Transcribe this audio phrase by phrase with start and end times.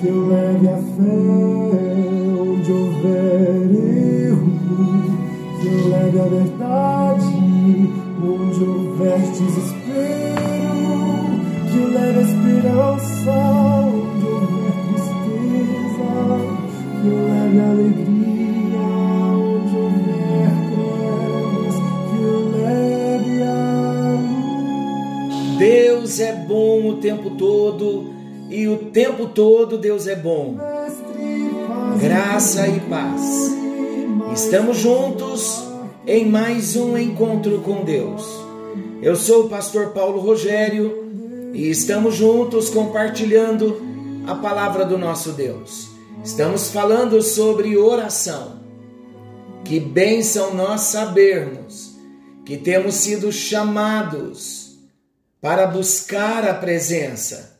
[0.00, 0.82] Que eu leve a fé.
[2.40, 3.70] Onde houver
[4.28, 4.52] erro,
[5.60, 7.26] que eu leve a verdade.
[8.22, 10.27] Onde houver desespero,
[28.68, 30.58] e o tempo todo Deus é bom.
[31.98, 33.50] Graça e paz.
[34.34, 35.64] Estamos juntos
[36.06, 38.22] em mais um encontro com Deus.
[39.00, 43.80] Eu sou o pastor Paulo Rogério e estamos juntos compartilhando
[44.26, 45.88] a palavra do nosso Deus.
[46.22, 48.58] Estamos falando sobre oração.
[49.64, 51.96] Que bênção nós sabermos
[52.44, 54.76] que temos sido chamados
[55.40, 57.57] para buscar a presença.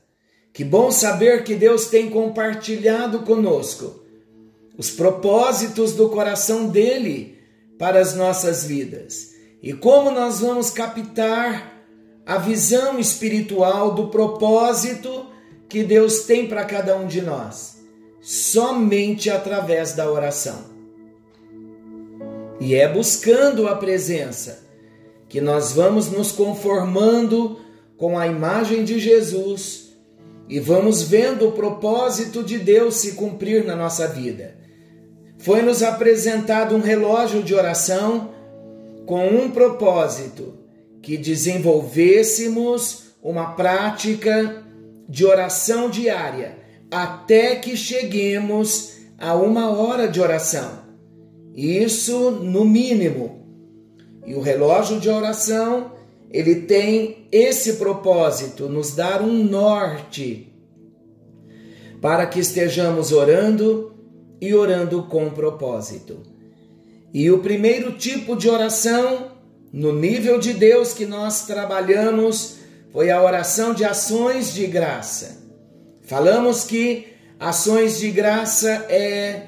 [0.59, 4.03] Que bom saber que Deus tem compartilhado conosco
[4.77, 7.39] os propósitos do coração dele
[7.79, 9.35] para as nossas vidas.
[9.63, 11.81] E como nós vamos captar
[12.27, 15.27] a visão espiritual do propósito
[15.69, 17.77] que Deus tem para cada um de nós?
[18.21, 20.65] Somente através da oração.
[22.59, 24.65] E é buscando a presença
[25.29, 27.61] que nós vamos nos conformando
[27.97, 29.87] com a imagem de Jesus
[30.49, 34.57] e vamos vendo o propósito de Deus se cumprir na nossa vida.
[35.39, 38.31] Foi nos apresentado um relógio de oração
[39.07, 40.55] com um propósito:
[41.03, 44.65] que desenvolvêssemos uma prática
[45.09, 46.59] de oração diária
[46.91, 50.87] até que cheguemos a uma hora de oração.
[51.55, 53.39] Isso no mínimo.
[54.27, 55.93] E o relógio de oração,
[56.31, 60.53] ele tem esse propósito, nos dar um norte
[62.01, 63.95] para que estejamos orando
[64.41, 66.23] e orando com propósito.
[67.13, 69.33] E o primeiro tipo de oração,
[69.73, 72.59] no nível de Deus que nós trabalhamos,
[72.93, 75.43] foi a oração de ações de graça.
[76.03, 77.07] Falamos que
[77.41, 79.47] ações de graça é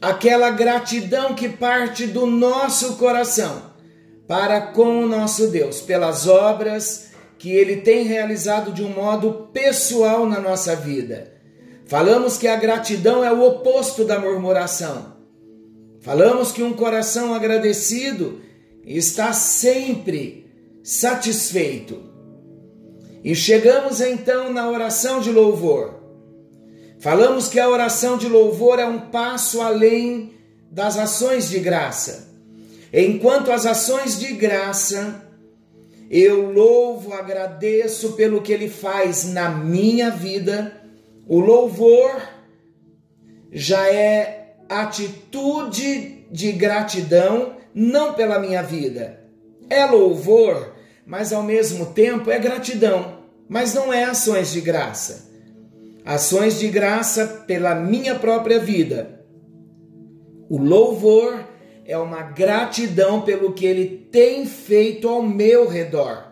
[0.00, 3.67] aquela gratidão que parte do nosso coração
[4.28, 7.08] para com o nosso Deus, pelas obras
[7.38, 11.32] que ele tem realizado de um modo pessoal na nossa vida.
[11.86, 15.16] Falamos que a gratidão é o oposto da murmuração.
[16.00, 18.42] Falamos que um coração agradecido
[18.84, 20.46] está sempre
[20.82, 22.02] satisfeito.
[23.24, 25.94] E chegamos então na oração de louvor.
[27.00, 30.34] Falamos que a oração de louvor é um passo além
[30.70, 32.27] das ações de graça.
[32.92, 35.22] Enquanto as ações de graça,
[36.10, 40.78] eu louvo, agradeço pelo que ele faz na minha vida
[41.28, 42.22] o louvor
[43.52, 49.20] já é atitude de gratidão, não pela minha vida.
[49.68, 50.74] É louvor,
[51.06, 55.28] mas ao mesmo tempo é gratidão, mas não é ações de graça.
[56.02, 59.20] Ações de graça pela minha própria vida.
[60.48, 61.44] O louvor
[61.88, 66.28] é uma gratidão pelo que ele tem feito ao meu redor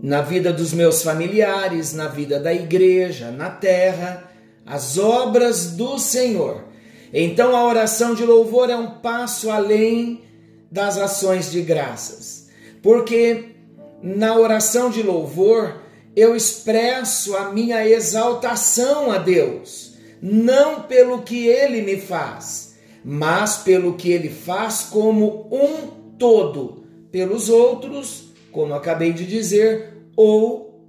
[0.00, 4.30] na vida dos meus familiares, na vida da igreja, na terra,
[4.64, 6.64] as obras do Senhor.
[7.12, 10.22] Então a oração de louvor é um passo além
[10.70, 12.48] das ações de graças,
[12.82, 13.56] porque
[14.02, 15.82] na oração de louvor
[16.16, 22.67] eu expresso a minha exaltação a Deus, não pelo que ele me faz,
[23.04, 28.28] mas pelo que ele faz como um todo, pelos outros
[28.58, 30.84] como acabei de dizer, ou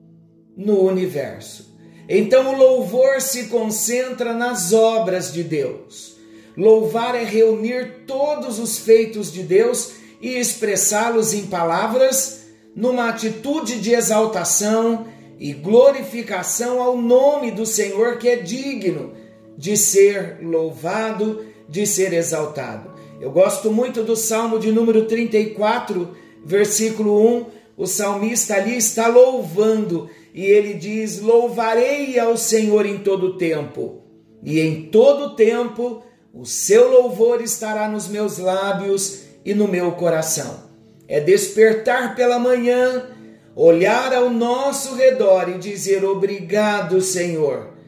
[0.56, 1.78] no universo.
[2.08, 6.18] Então o louvor se concentra nas obras de Deus.
[6.58, 13.94] Louvar é reunir todos os feitos de Deus e expressá-los em palavras, numa atitude de
[13.94, 15.06] exaltação
[15.40, 19.14] e glorificação ao nome do Senhor que é digno
[19.58, 22.92] de ser louvado, de ser exaltado.
[23.22, 27.46] Eu gosto muito do Salmo de número 34, versículo 1,
[27.78, 34.02] o salmista ali está louvando e ele diz: Louvarei ao Senhor em todo tempo,
[34.44, 36.02] e em todo tempo
[36.34, 40.70] o seu louvor estará nos meus lábios e no meu coração.
[41.08, 43.08] É despertar pela manhã,
[43.56, 47.79] olhar ao nosso redor e dizer: Obrigado, Senhor.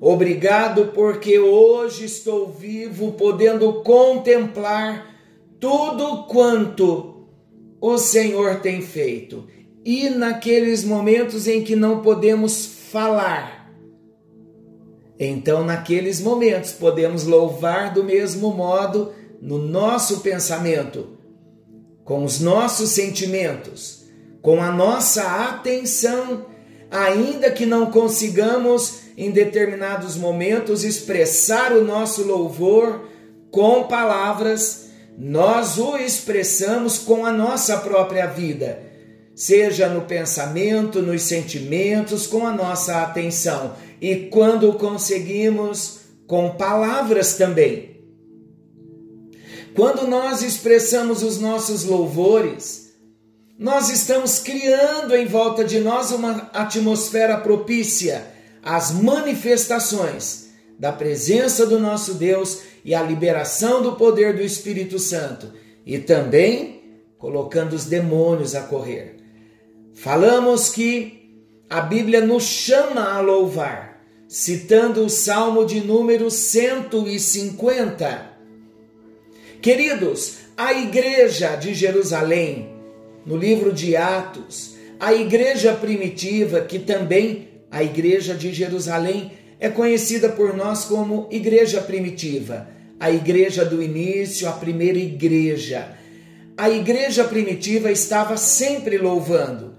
[0.00, 5.14] Obrigado porque hoje estou vivo, podendo contemplar
[5.58, 7.26] tudo quanto
[7.80, 9.46] o Senhor tem feito.
[9.84, 13.72] E naqueles momentos em que não podemos falar,
[15.18, 21.16] então naqueles momentos podemos louvar do mesmo modo no nosso pensamento,
[22.04, 24.04] com os nossos sentimentos,
[24.42, 26.46] com a nossa atenção,
[26.90, 33.08] ainda que não consigamos em determinados momentos expressar o nosso louvor
[33.50, 38.82] com palavras, nós o expressamos com a nossa própria vida,
[39.34, 43.74] seja no pensamento, nos sentimentos, com a nossa atenção.
[44.00, 47.96] E quando conseguimos, com palavras também.
[49.74, 52.85] Quando nós expressamos os nossos louvores,
[53.58, 58.26] nós estamos criando em volta de nós uma atmosfera propícia
[58.62, 65.54] às manifestações da presença do nosso Deus e a liberação do poder do Espírito Santo,
[65.86, 66.82] e também
[67.16, 69.16] colocando os demônios a correr.
[69.94, 71.34] Falamos que
[71.70, 78.32] a Bíblia nos chama a louvar, citando o Salmo de número 150.
[79.62, 82.75] Queridos, a igreja de Jerusalém,
[83.26, 90.28] no livro de Atos, a igreja primitiva, que também a igreja de Jerusalém é conhecida
[90.28, 95.96] por nós como igreja primitiva a igreja do início, a primeira igreja.
[96.56, 99.74] A igreja primitiva estava sempre louvando.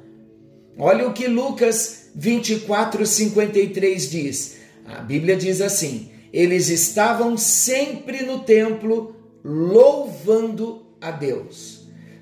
[0.78, 4.58] Olha o que Lucas 24, 53 diz.
[4.86, 11.77] A Bíblia diz assim: eles estavam sempre no templo louvando a Deus.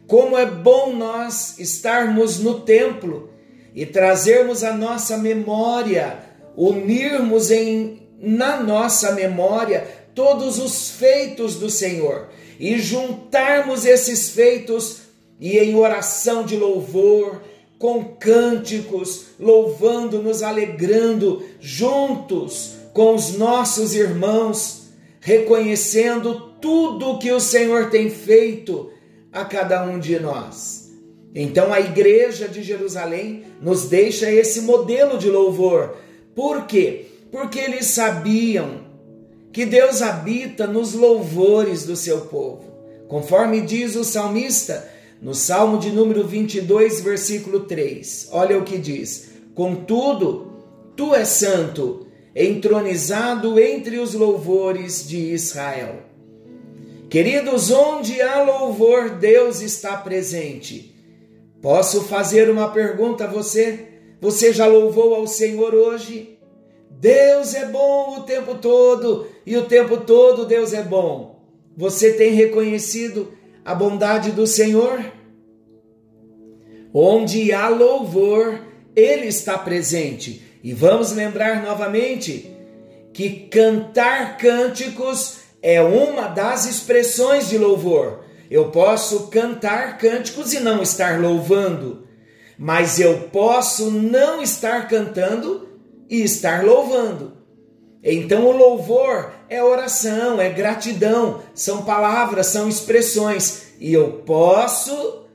[0.07, 3.30] Como é bom nós estarmos no templo
[3.74, 6.19] e trazermos a nossa memória,
[6.56, 12.30] unirmos em na nossa memória todos os feitos do Senhor
[12.60, 15.02] e juntarmos esses feitos
[15.40, 17.42] e em oração de louvor,
[17.78, 24.88] com cânticos, louvando, nos alegrando juntos com os nossos irmãos,
[25.19, 28.95] reconhecendo tudo que o Senhor tem feito
[29.36, 30.90] a cada um de nós.
[31.36, 35.98] Então a igreja de Jerusalém nos deixa esse modelo de louvor.
[36.34, 37.08] Por quê?
[37.30, 38.86] Porque eles sabiam
[39.52, 42.64] que Deus habita nos louvores do seu povo.
[43.10, 44.90] Conforme diz o salmista
[45.22, 48.30] no Salmo de número 22, versículo 3.
[48.32, 50.54] Olha o que diz: Contudo,
[50.96, 56.15] tu és santo, entronizado entre os louvores de Israel.
[57.10, 60.94] Queridos, onde há louvor, Deus está presente.
[61.62, 63.88] Posso fazer uma pergunta a você?
[64.19, 66.38] Você já louvou ao Senhor hoje?
[66.90, 71.44] Deus é bom o tempo todo e o tempo todo Deus é bom.
[71.78, 75.04] Você tem reconhecido a bondade do Senhor?
[76.94, 78.60] Onde há louvor,
[78.96, 80.41] Ele está presente.
[80.63, 82.51] E vamos lembrar novamente
[83.13, 88.19] que cantar cânticos é uma das expressões de louvor.
[88.51, 92.07] Eu posso cantar cânticos e não estar louvando,
[92.55, 95.67] mas eu posso não estar cantando
[96.07, 97.38] e estar louvando.
[98.03, 105.25] Então, o louvor é oração, é gratidão, são palavras, são expressões, e eu posso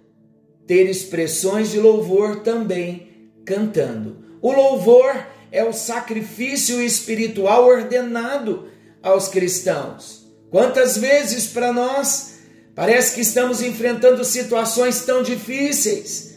[0.65, 4.19] ter expressões de louvor também cantando.
[4.41, 8.71] O louvor é o sacrifício espiritual ordenado
[9.03, 10.20] aos cristãos.
[10.51, 12.35] Quantas vezes para nós
[12.75, 16.35] parece que estamos enfrentando situações tão difíceis,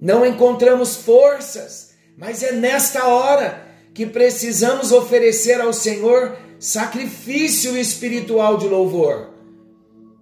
[0.00, 8.68] não encontramos forças, mas é nesta hora que precisamos oferecer ao Senhor sacrifício espiritual de
[8.68, 9.30] louvor.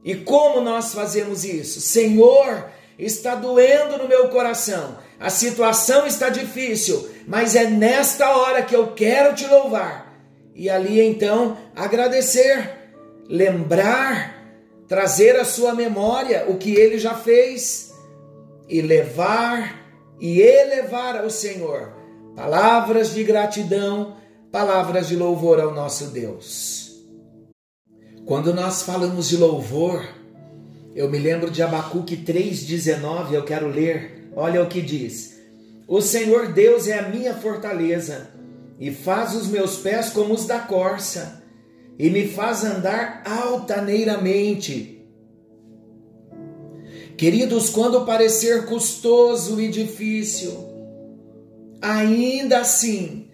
[0.05, 1.81] E como nós fazemos isso?
[1.81, 8.75] Senhor, está doendo no meu coração, a situação está difícil, mas é nesta hora que
[8.75, 10.15] eu quero te louvar.
[10.55, 12.76] E ali então agradecer,
[13.29, 14.35] lembrar,
[14.89, 17.93] trazer à sua memória o que ele já fez
[18.69, 19.85] e levar
[20.21, 21.93] e elevar ao Senhor
[22.35, 24.17] palavras de gratidão,
[24.53, 27.03] palavras de louvor ao nosso Deus.
[28.25, 30.07] Quando nós falamos de louvor,
[30.95, 35.39] eu me lembro de Abacuque 3,19, eu quero ler olha o que diz:
[35.89, 38.31] O Senhor Deus é a minha fortaleza
[38.79, 41.43] e faz os meus pés como os da corça
[41.99, 44.97] e me faz andar altaneiramente.
[47.17, 50.53] Queridos, quando parecer custoso e difícil,
[51.81, 53.29] ainda assim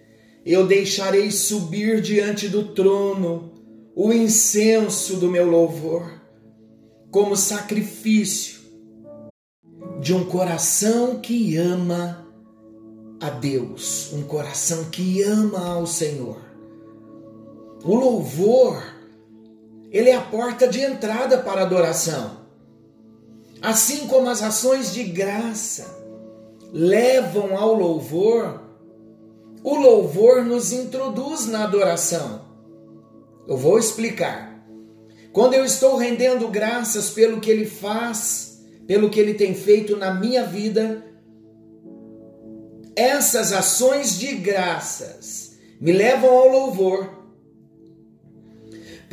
[0.45, 3.51] eu deixarei subir diante do trono
[3.95, 6.21] o incenso do meu louvor,
[7.11, 8.61] como sacrifício
[9.99, 12.27] de um coração que ama
[13.21, 16.42] a Deus, um coração que ama ao Senhor.
[17.83, 18.81] O louvor,
[19.91, 22.37] ele é a porta de entrada para a adoração.
[23.61, 25.85] Assim como as ações de graça
[26.71, 28.61] levam ao louvor,
[29.61, 32.45] o louvor nos introduz na adoração.
[33.45, 34.65] Eu vou explicar.
[35.33, 40.13] Quando eu estou rendendo graças pelo que ele faz, pelo que ele tem feito na
[40.13, 41.05] minha vida,
[42.95, 47.12] essas ações de graças me levam ao louvor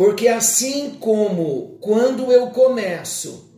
[0.00, 3.52] porque assim como quando eu começo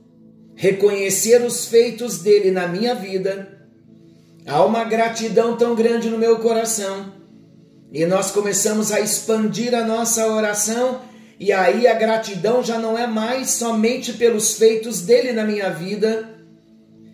[0.59, 3.65] a reconhecer os feitos dele na minha vida,
[4.45, 7.13] há uma gratidão tão grande no meu coração.
[7.93, 11.03] E nós começamos a expandir a nossa oração,
[11.39, 16.29] e aí a gratidão já não é mais somente pelos feitos dele na minha vida,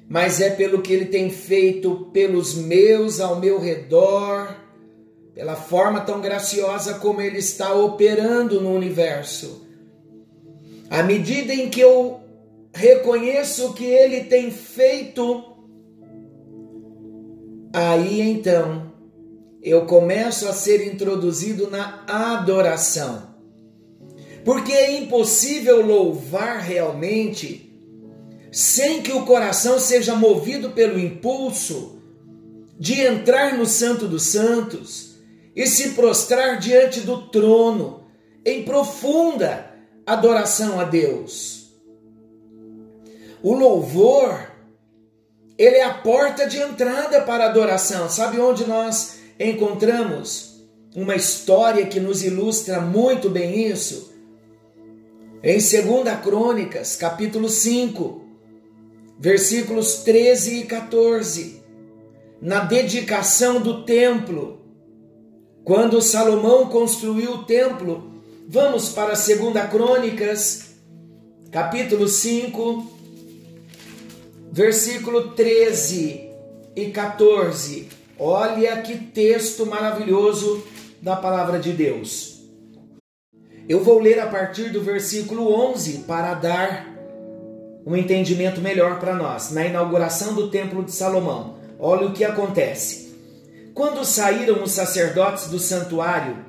[0.08, 4.56] mas é pelo que ele tem feito pelos meus ao meu redor
[5.38, 9.64] pela forma tão graciosa como ele está operando no universo.
[10.90, 12.18] À medida em que eu
[12.75, 15.45] reconheço o que ele tem feito,
[17.73, 18.92] aí então
[19.62, 23.28] eu começo a ser introduzido na adoração.
[24.45, 27.80] Porque é impossível louvar realmente
[28.50, 32.02] sem que o coração seja movido pelo impulso
[32.76, 35.07] de entrar no Santo dos Santos
[35.58, 38.04] e se prostrar diante do trono
[38.46, 39.74] em profunda
[40.06, 41.72] adoração a Deus.
[43.42, 44.52] O louvor,
[45.58, 48.08] ele é a porta de entrada para a adoração.
[48.08, 54.14] Sabe onde nós encontramos uma história que nos ilustra muito bem isso?
[55.42, 58.24] Em 2 Crônicas, capítulo 5,
[59.18, 61.64] versículos 13 e 14.
[62.40, 64.57] Na dedicação do templo,
[65.68, 68.10] quando Salomão construiu o templo,
[68.48, 69.37] vamos para 2
[69.70, 70.76] Crônicas,
[71.52, 72.87] capítulo 5,
[74.50, 76.30] versículo 13
[76.75, 77.87] e 14.
[78.18, 80.64] Olha que texto maravilhoso
[81.02, 82.40] da palavra de Deus.
[83.68, 86.88] Eu vou ler a partir do versículo 11 para dar
[87.84, 89.52] um entendimento melhor para nós.
[89.52, 93.07] Na inauguração do Templo de Salomão, olha o que acontece.
[93.78, 96.44] Quando saíram os sacerdotes do santuário,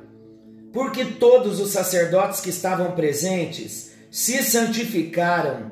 [0.74, 5.72] porque todos os sacerdotes que estavam presentes se santificaram,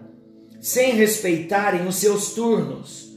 [0.62, 3.12] sem respeitarem os seus turnos.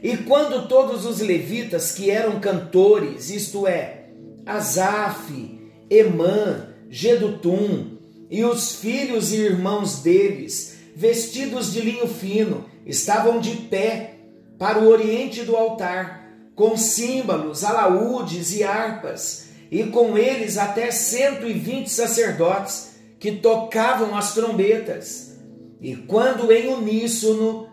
[0.00, 4.04] E quando todos os levitas que eram cantores, isto é,
[4.46, 7.98] Asaf, Emã, Gedutum
[8.30, 14.14] e os filhos e irmãos deles, vestidos de linho fino, estavam de pé
[14.56, 16.19] para o oriente do altar,
[16.60, 25.38] com símbolos, alaúdes e harpas, e com eles até 120 sacerdotes que tocavam as trombetas.
[25.80, 27.66] E quando em uníssono,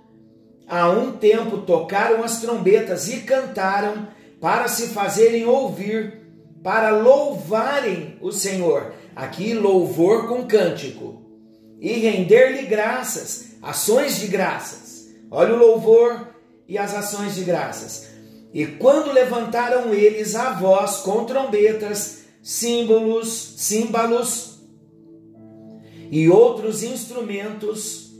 [0.65, 4.07] a um tempo tocaram as trombetas e cantaram
[4.39, 6.21] para se fazerem ouvir,
[6.63, 8.93] para louvarem o Senhor.
[9.13, 11.23] Aqui, louvor com cântico.
[11.81, 15.09] E render-lhe graças, ações de graças.
[15.29, 16.29] Olha o louvor
[16.65, 18.15] e as ações de graças
[18.53, 24.59] e quando levantaram eles a voz com trombetas, símbolos, símbolos
[26.09, 28.11] e outros instrumentos,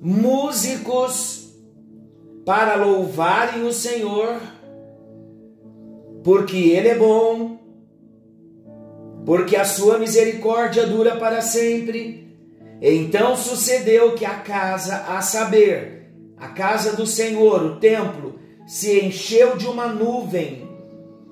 [0.00, 1.46] músicos,
[2.44, 4.40] para louvarem o Senhor,
[6.22, 7.58] porque Ele é bom,
[9.24, 12.38] porque a sua misericórdia dura para sempre.
[12.80, 18.25] Então sucedeu que a casa, a saber, a casa do Senhor, o templo,
[18.66, 20.68] se encheu de uma nuvem,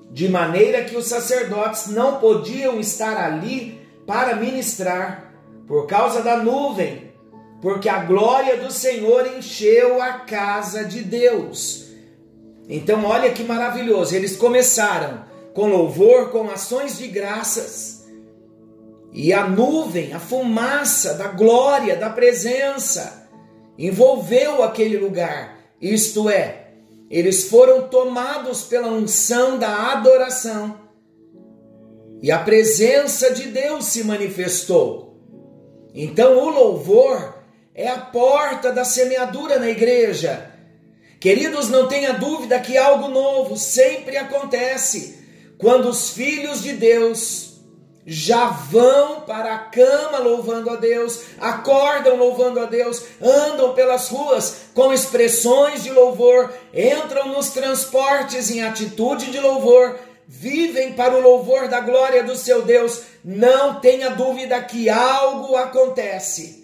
[0.09, 5.33] de maneira que os sacerdotes não podiam estar ali para ministrar,
[5.67, 7.11] por causa da nuvem,
[7.61, 11.89] porque a glória do Senhor encheu a casa de Deus.
[12.69, 18.05] Então, olha que maravilhoso, eles começaram com louvor, com ações de graças.
[19.11, 23.29] E a nuvem, a fumaça da glória, da presença,
[23.77, 25.57] envolveu aquele lugar.
[25.81, 26.64] Isto é,
[27.09, 30.79] eles foram tomados pela unção da adoração.
[32.21, 35.15] E a presença de Deus se manifestou.
[35.93, 37.35] Então o louvor
[37.73, 40.51] é a porta da semeadura na igreja.
[41.19, 45.19] Queridos, não tenha dúvida que algo novo sempre acontece
[45.57, 47.44] quando os filhos de Deus
[48.05, 54.57] já vão para a cama louvando a Deus, acordam louvando a Deus, andam pelas ruas
[54.75, 61.67] com expressões de louvor, entram nos transportes em atitude de louvor, vivem para o louvor
[61.67, 63.01] da glória do seu Deus.
[63.23, 66.63] Não tenha dúvida que algo acontece.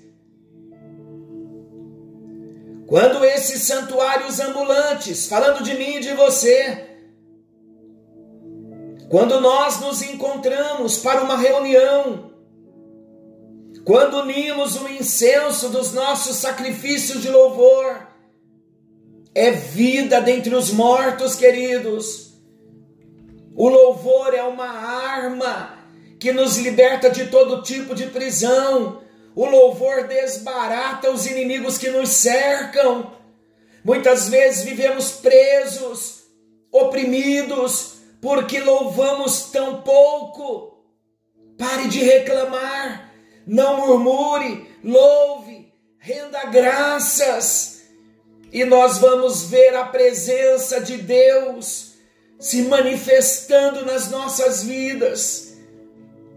[2.85, 6.90] Quando esses santuários ambulantes, falando de mim e de você,
[9.11, 12.31] quando nós nos encontramos para uma reunião,
[13.83, 18.07] quando unimos o incenso dos nossos sacrifícios de louvor,
[19.35, 22.35] é vida dentre os mortos, queridos.
[23.53, 25.77] O louvor é uma arma
[26.17, 29.01] que nos liberta de todo tipo de prisão.
[29.35, 33.11] O louvor desbarata os inimigos que nos cercam.
[33.83, 36.23] Muitas vezes vivemos presos,
[36.71, 40.85] oprimidos, porque louvamos tão pouco.
[41.57, 43.11] Pare de reclamar,
[43.45, 47.81] não murmure, louve, renda graças,
[48.51, 51.93] e nós vamos ver a presença de Deus
[52.39, 55.57] se manifestando nas nossas vidas.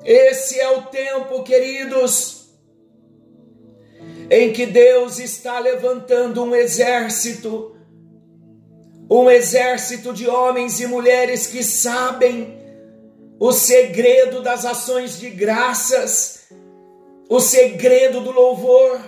[0.04, 2.48] Esse é o tempo, queridos,
[4.30, 7.73] em que Deus está levantando um exército
[9.22, 12.58] um exército de homens e mulheres que sabem
[13.38, 16.48] o segredo das ações de graças,
[17.28, 19.00] o segredo do louvor.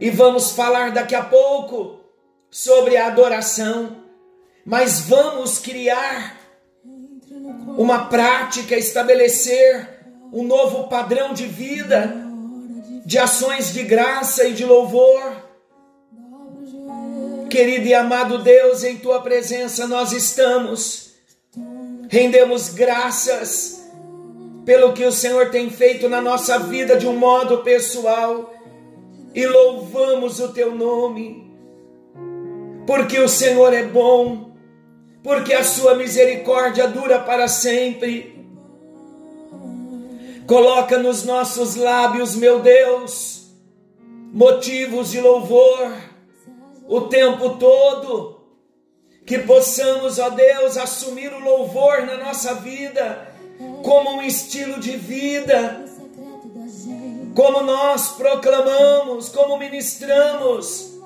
[0.00, 2.00] E vamos falar daqui a pouco
[2.50, 4.04] sobre a adoração,
[4.64, 6.38] mas vamos criar
[7.76, 10.00] uma prática, estabelecer
[10.32, 12.14] um novo padrão de vida,
[13.04, 15.49] de ações de graça e de louvor
[17.50, 21.14] Querido e amado Deus, em tua presença nós estamos.
[22.08, 23.90] Rendemos graças
[24.64, 28.54] pelo que o Senhor tem feito na nossa vida de um modo pessoal
[29.34, 31.52] e louvamos o teu nome.
[32.86, 34.52] Porque o Senhor é bom,
[35.20, 38.46] porque a sua misericórdia dura para sempre.
[40.46, 43.48] Coloca nos nossos lábios, meu Deus,
[44.32, 46.09] motivos de louvor
[46.90, 48.40] o tempo todo.
[49.24, 53.28] Que possamos, ó Deus, assumir o louvor na nossa vida
[53.84, 55.84] como um estilo de vida,
[57.36, 60.98] como nós proclamamos, como ministramos,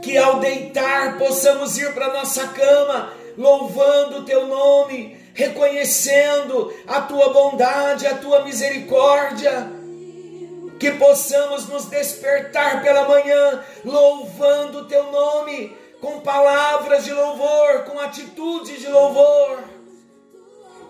[0.00, 7.32] que ao deitar possamos ir para nossa cama louvando o teu nome, reconhecendo a tua
[7.32, 9.81] bondade, a tua misericórdia
[10.82, 18.00] que possamos nos despertar pela manhã, louvando o teu nome, com palavras de louvor, com
[18.00, 19.60] atitudes de louvor,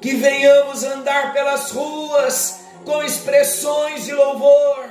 [0.00, 4.88] que venhamos andar pelas ruas com expressões de louvor,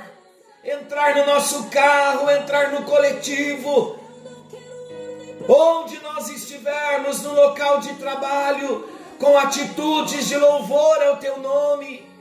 [0.62, 3.98] entrar no nosso carro, entrar no coletivo,
[5.48, 8.88] onde nós estivermos no local de trabalho,
[9.18, 12.11] com atitudes de louvor ao teu nome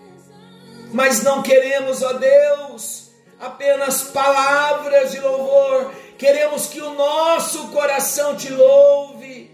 [0.92, 8.52] mas não queremos, ó Deus, apenas palavras de louvor, queremos que o nosso coração te
[8.52, 9.50] louve.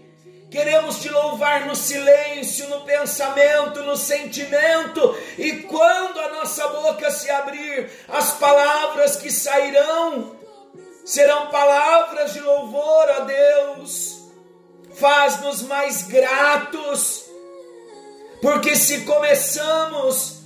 [0.50, 7.28] Queremos te louvar no silêncio, no pensamento, no sentimento, e quando a nossa boca se
[7.30, 10.34] abrir, as palavras que sairão
[11.04, 14.22] serão palavras de louvor a Deus.
[14.94, 17.26] Faz-nos mais gratos,
[18.40, 20.37] porque se começamos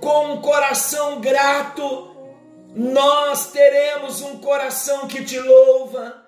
[0.00, 2.16] com um coração grato,
[2.74, 6.26] nós teremos um coração que te louva.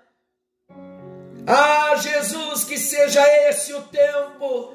[1.46, 4.74] Ah, Jesus, que seja esse o tempo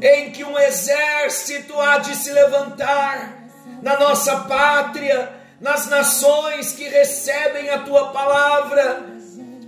[0.00, 3.48] em que um exército há de se levantar
[3.82, 9.02] na nossa pátria, nas nações que recebem a tua palavra,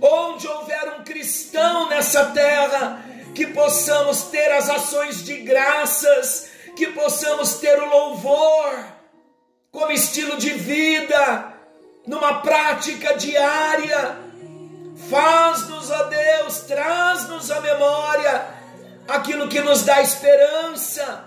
[0.01, 3.03] onde houver um cristão nessa terra,
[3.35, 8.85] que possamos ter as ações de graças que possamos ter o louvor
[9.71, 11.53] como estilo de vida,
[12.05, 14.17] numa prática diária.
[15.09, 18.45] Faz-nos, ó Deus, traz-nos à memória
[19.07, 21.25] aquilo que nos dá esperança.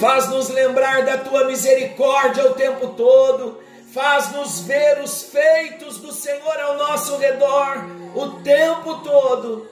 [0.00, 3.62] Faz-nos lembrar da tua misericórdia o tempo todo.
[3.92, 9.68] faz-nos ver os feitos do Senhor ao nosso redor o tempo todo,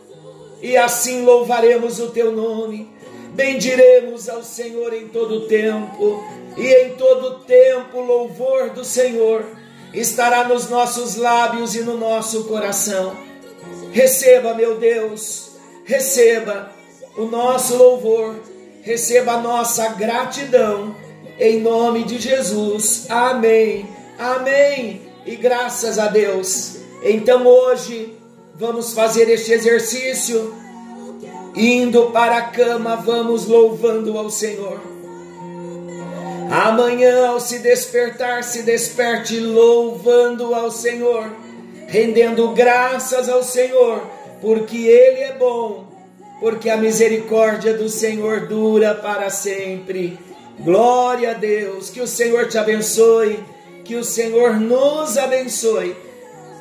[0.61, 2.91] e assim louvaremos o teu nome,
[3.35, 6.23] bendiremos ao Senhor em todo tempo,
[6.57, 9.45] e em todo tempo o louvor do Senhor
[9.93, 13.17] estará nos nossos lábios e no nosso coração.
[13.93, 15.51] Receba, meu Deus,
[15.85, 16.71] receba
[17.17, 18.37] o nosso louvor,
[18.83, 20.95] receba a nossa gratidão,
[21.39, 23.07] em nome de Jesus.
[23.09, 23.89] Amém,
[24.19, 26.77] amém, e graças a Deus.
[27.03, 28.15] Então hoje
[28.55, 30.55] vamos fazer este exercício,
[31.55, 34.81] indo para a cama, vamos louvando ao Senhor.
[36.51, 41.31] Amanhã, ao se despertar, se desperte louvando ao Senhor,
[41.87, 44.03] rendendo graças ao Senhor,
[44.41, 45.85] porque Ele é bom,
[46.41, 50.19] porque a misericórdia do Senhor dura para sempre.
[50.59, 53.39] Glória a Deus, que o Senhor te abençoe,
[53.85, 55.97] que o Senhor nos abençoe,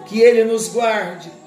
[0.06, 1.39] que Ele nos guarde.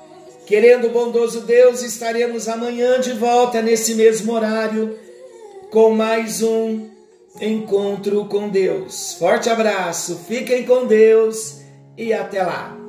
[0.52, 4.98] Querendo o bondoso Deus, estaremos amanhã de volta nesse mesmo horário
[5.70, 6.90] com mais um
[7.40, 9.14] encontro com Deus.
[9.14, 11.62] Forte abraço, fiquem com Deus
[11.96, 12.81] e até lá.